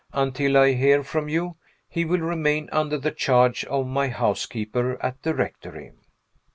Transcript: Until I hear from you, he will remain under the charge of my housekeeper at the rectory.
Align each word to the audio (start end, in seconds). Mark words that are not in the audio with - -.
Until 0.13 0.57
I 0.57 0.73
hear 0.73 1.03
from 1.03 1.29
you, 1.29 1.57
he 1.87 2.05
will 2.05 2.21
remain 2.21 2.69
under 2.71 2.97
the 2.97 3.11
charge 3.11 3.63
of 3.65 3.85
my 3.85 4.07
housekeeper 4.07 4.97
at 5.05 5.21
the 5.21 5.35
rectory. 5.35 5.91